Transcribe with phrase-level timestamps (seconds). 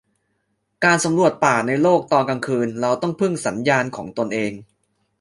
[0.83, 4.51] การสำรวจป่าในโลก ตอนกลางคืน เราต้องพึ่งสัญญาณของตนเอง